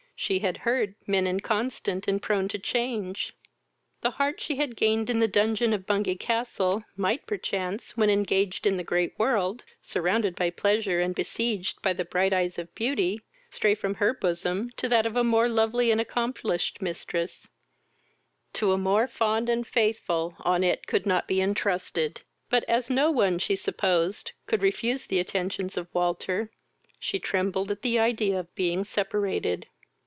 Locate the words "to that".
14.77-15.07